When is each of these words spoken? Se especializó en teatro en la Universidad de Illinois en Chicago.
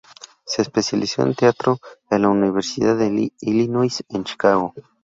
Se 0.47 0.63
especializó 0.63 1.21
en 1.21 1.35
teatro 1.35 1.77
en 2.09 2.23
la 2.23 2.29
Universidad 2.29 2.97
de 2.97 3.31
Illinois 3.39 4.03
en 4.09 4.23
Chicago. 4.23 4.73